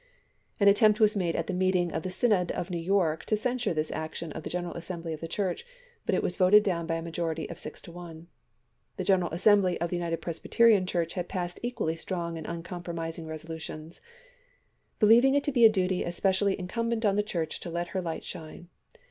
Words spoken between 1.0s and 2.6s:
made at the meeting of the Synod